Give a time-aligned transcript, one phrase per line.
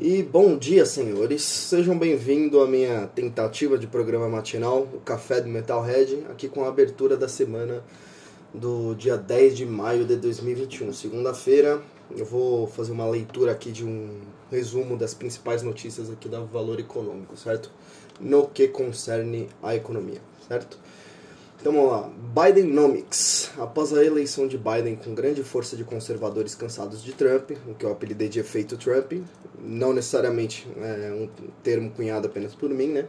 [0.00, 1.42] E bom dia, senhores.
[1.42, 6.68] Sejam bem-vindos à minha tentativa de programa matinal, o Café do Metalhead, aqui com a
[6.68, 7.82] abertura da semana
[8.54, 11.82] do dia 10 de maio de 2021, segunda-feira.
[12.16, 14.20] Eu vou fazer uma leitura aqui de um
[14.52, 17.68] resumo das principais notícias aqui do Valor Econômico, certo?
[18.20, 20.78] No que concerne a economia, certo?
[21.60, 22.08] Então vamos lá.
[22.44, 23.50] Bidenomics.
[23.58, 27.84] Após a eleição de Biden com grande força de conservadores cansados de Trump, o que
[27.84, 29.14] eu apelidei de efeito Trump,
[29.60, 31.28] não necessariamente é um
[31.64, 33.06] termo cunhado apenas por mim, né?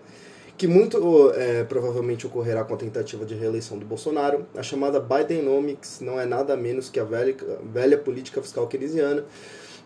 [0.57, 4.45] Que muito é, provavelmente ocorrerá com a tentativa de reeleição do Bolsonaro.
[4.57, 7.35] A chamada Bidenomics não é nada menos que a velha,
[7.71, 9.25] velha política fiscal keynesiana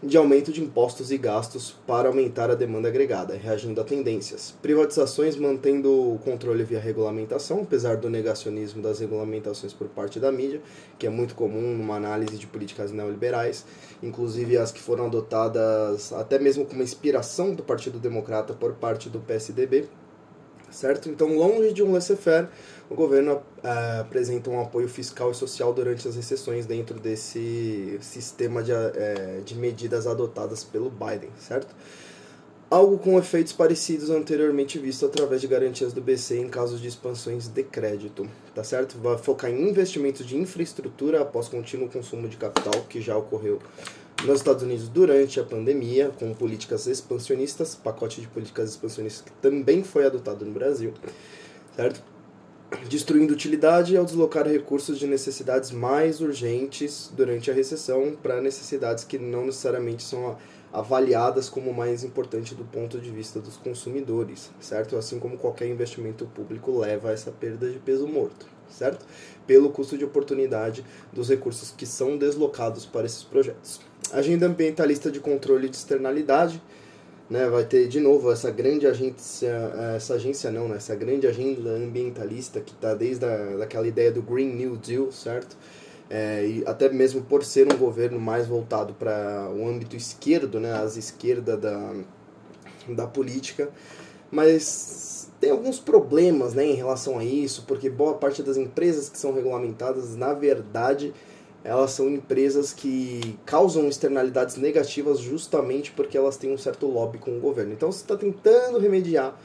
[0.06, 4.54] de aumento de impostos e gastos para aumentar a demanda agregada, reagindo a tendências.
[4.62, 10.62] Privatizações mantendo o controle via regulamentação, apesar do negacionismo das regulamentações por parte da mídia,
[11.00, 13.66] que é muito comum numa análise de políticas neoliberais,
[14.02, 19.22] inclusive as que foram adotadas até mesmo como inspiração do Partido Democrata por parte do
[19.22, 19.88] PSDB,
[20.74, 21.10] certo?
[21.10, 22.48] Então, longe de um laissez-faire,
[22.90, 28.62] o governo uh, apresenta um apoio fiscal e social durante as recessões dentro desse sistema
[28.62, 31.74] de, uh, de medidas adotadas pelo Biden, certo?
[32.70, 37.48] Algo com efeitos parecidos anteriormente visto através de garantias do BC em casos de expansões
[37.48, 38.98] de crédito, tá certo?
[38.98, 43.60] Vai focar em investimentos de infraestrutura após contínuo consumo de capital, que já ocorreu
[44.24, 49.84] nos Estados Unidos durante a pandemia, com políticas expansionistas, pacote de políticas expansionistas que também
[49.84, 50.94] foi adotado no Brasil,
[51.76, 52.02] certo?
[52.90, 59.20] Destruindo utilidade ao deslocar recursos de necessidades mais urgentes durante a recessão para necessidades que
[59.20, 60.38] não necessariamente são
[60.72, 64.98] avaliadas como mais importante do ponto de vista dos consumidores, certo?
[64.98, 69.06] Assim como qualquer investimento público leva a essa perda de peso morto, certo?
[69.46, 73.82] Pelo custo de oportunidade dos recursos que são deslocados para esses projetos.
[74.14, 76.62] Agenda ambientalista de controle de externalidade,
[77.30, 79.50] né, vai ter de novo essa grande agência,
[79.96, 84.22] essa agência não, né, essa grande agenda ambientalista que está desde a, daquela ideia do
[84.22, 85.58] Green New Deal, certo?
[86.10, 90.74] É, e até mesmo por ser um governo mais voltado para o âmbito esquerdo, né,
[90.74, 91.94] as esquerda da,
[92.90, 93.70] da política,
[94.30, 99.18] mas tem alguns problemas né, em relação a isso, porque boa parte das empresas que
[99.18, 101.14] são regulamentadas, na verdade,
[101.64, 107.38] elas são empresas que causam externalidades negativas justamente porque elas têm um certo lobby com
[107.38, 107.72] o governo.
[107.72, 109.38] Então você está tentando remediar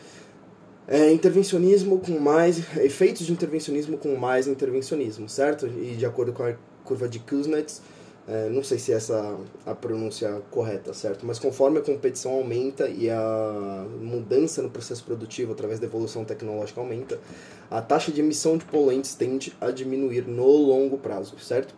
[0.88, 5.66] é, intervencionismo com mais efeitos de intervencionismo com mais intervencionismo, certo?
[5.66, 7.82] E de acordo com a curva de Kuznets,
[8.26, 11.24] é, não sei se é essa a pronúncia correta, certo?
[11.24, 16.80] Mas conforme a competição aumenta e a mudança no processo produtivo através da evolução tecnológica
[16.80, 17.18] aumenta,
[17.70, 21.74] a taxa de emissão de poluentes tende a diminuir no longo prazo, certo?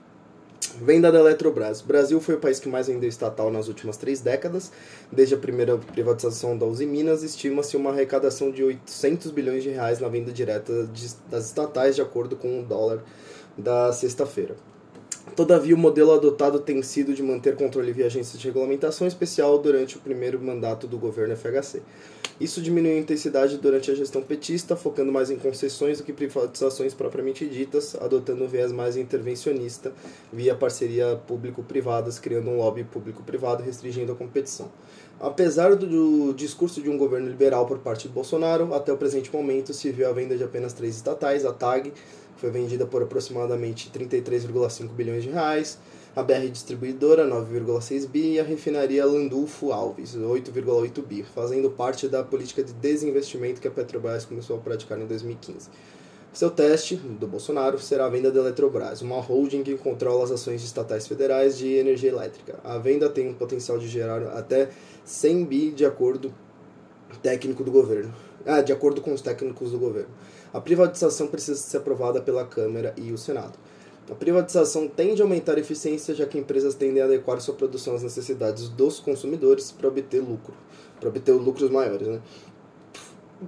[0.78, 1.81] Venda da Eletrobras.
[1.81, 4.70] O Brasil foi o país que mais vendeu estatal nas últimas três décadas.
[5.10, 10.00] Desde a primeira privatização da Uzi Minas, estima-se uma arrecadação de 800 bilhões de reais
[10.00, 13.03] na venda direta de, das estatais, de acordo com o dólar
[13.56, 14.56] da sexta-feira.
[15.36, 19.97] Todavia, o modelo adotado tem sido de manter controle via agências de regulamentação especial durante
[19.97, 21.82] o primeiro mandato do governo FHC.
[22.41, 26.94] Isso diminuiu a intensidade durante a gestão petista, focando mais em concessões do que privatizações
[26.94, 29.92] propriamente ditas, adotando um viés mais intervencionista
[30.32, 34.70] via parceria público-privadas, criando um lobby público-privado restringindo a competição.
[35.20, 39.75] Apesar do discurso de um governo liberal por parte de Bolsonaro, até o presente momento
[39.75, 41.92] se viu a venda de apenas três estatais, a TAG,
[42.40, 45.78] foi vendida por aproximadamente 33,5 bilhões de reais,
[46.16, 52.24] a BR Distribuidora 9,6 bi e a refinaria Landulfo Alves 8,8 bi, fazendo parte da
[52.24, 55.68] política de desinvestimento que a Petrobras começou a praticar em 2015.
[56.32, 60.62] Seu teste, do Bolsonaro, será a venda da Eletrobras, uma holding que controla as ações
[60.62, 62.58] estatais federais de energia elétrica.
[62.64, 64.70] A venda tem um potencial de gerar até
[65.04, 66.32] 100 bi de acordo
[67.20, 68.14] técnico do governo.
[68.46, 70.10] Ah, de acordo com os técnicos do governo.
[70.52, 73.58] A privatização precisa ser aprovada pela Câmara e o Senado.
[74.10, 77.94] A privatização tende a aumentar a eficiência, já que empresas tendem a adequar sua produção
[77.94, 80.54] às necessidades dos consumidores para obter lucro,
[80.98, 82.09] para obter lucros maiores.
[82.09, 82.20] Né?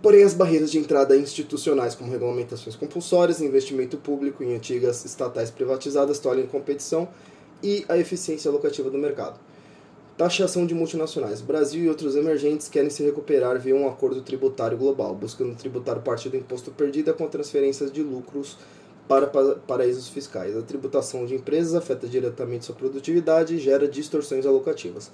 [0.01, 6.19] Porém, as barreiras de entrada institucionais, como regulamentações compulsórias, investimento público em antigas estatais privatizadas,
[6.19, 7.09] tolhem competição
[7.63, 9.41] e a eficiência alocativa do mercado.
[10.17, 11.41] Taxação de multinacionais.
[11.41, 16.29] Brasil e outros emergentes querem se recuperar via um acordo tributário global, buscando tributar parte
[16.29, 18.59] do imposto perdido com transferências de lucros
[19.09, 20.55] para paraísos fiscais.
[20.55, 25.11] A tributação de empresas afeta diretamente sua produtividade e gera distorções alocativas,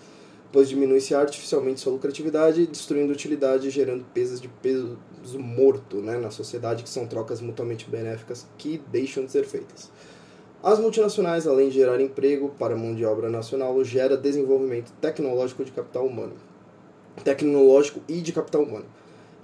[0.50, 4.98] pois diminui-se artificialmente sua lucratividade, destruindo utilidade e gerando pesas de peso
[5.38, 9.90] morto né, na sociedade, que são trocas mutuamente benéficas que deixam de ser feitas.
[10.62, 15.64] As multinacionais, além de gerar emprego para a mão de obra nacional, gera desenvolvimento tecnológico
[15.64, 16.34] de capital humano.
[17.22, 18.84] tecnológico e de capital humano.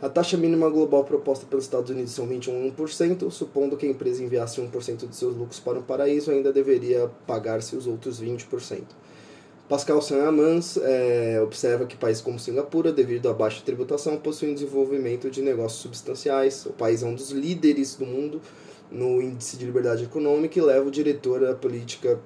[0.03, 4.61] A taxa mínima global proposta pelos Estados Unidos são 21%, supondo que a empresa enviasse
[4.61, 8.83] 1% de seus lucros para um paraíso, ainda deveria pagar-se os outros 20%.
[9.69, 15.41] Pascal Saint-Amans é, observa que países como Singapura, devido à baixa tributação, possuem desenvolvimento de
[15.41, 16.67] negócios substanciais.
[16.67, 18.43] O país é um dos líderes do mundo
[18.91, 22.19] no índice de liberdade econômica e leva o diretor da política,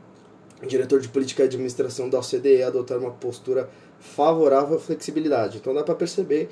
[0.67, 3.69] diretor de política e administração da OCDE a adotar uma postura
[3.99, 5.59] favorável à flexibilidade.
[5.59, 6.49] Então dá para perceber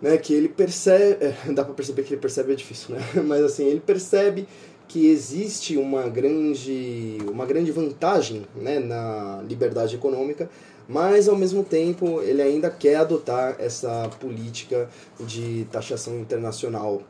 [0.00, 3.00] né, que ele percebe, dá para perceber que ele percebe é difícil, né?
[3.26, 4.46] Mas assim, ele percebe
[4.86, 10.48] que existe uma grande, uma grande vantagem né, na liberdade econômica,
[10.86, 14.88] mas ao mesmo tempo ele ainda quer adotar essa política
[15.18, 17.02] de taxação internacional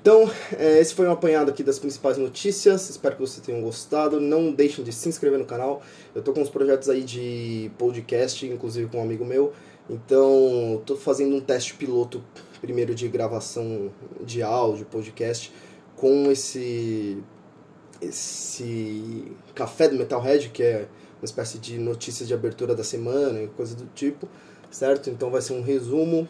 [0.00, 2.88] Então, é, esse foi um apanhado aqui das principais notícias.
[2.88, 4.20] Espero que vocês tenham gostado.
[4.20, 5.82] Não deixem de se inscrever no canal.
[6.14, 9.52] Eu estou com uns projetos aí de podcast, inclusive com um amigo meu.
[9.90, 12.22] Então, estou fazendo um teste piloto
[12.60, 13.90] primeiro de gravação
[14.22, 15.52] de áudio, podcast,
[15.96, 17.18] com esse
[18.00, 20.88] esse café do Metalhead, que é
[21.20, 24.28] uma espécie de notícias de abertura da semana e coisa do tipo
[24.70, 25.10] certo?
[25.10, 26.28] Então vai ser um resumo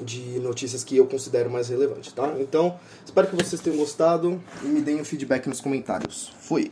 [0.00, 2.34] de notícias que eu considero mais relevantes, tá?
[2.40, 6.32] Então, espero que vocês tenham gostado e me deem um feedback nos comentários.
[6.40, 6.70] Fui!